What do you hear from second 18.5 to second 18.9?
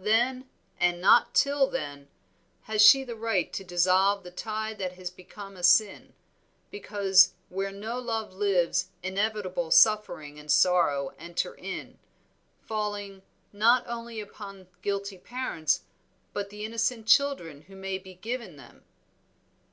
them."